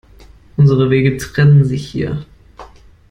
[0.57, 2.25] Unsere Wege trennen sich hier.